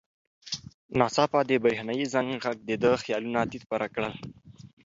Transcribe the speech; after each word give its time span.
ناڅاپه 0.99 1.39
د 1.49 1.51
برېښنایي 1.63 2.05
زنګ 2.13 2.29
غږ 2.43 2.57
د 2.65 2.71
ده 2.81 2.91
خیالونه 3.03 3.39
تیت 3.51 3.63
پرک 3.71 3.89
کړل. 3.95 4.13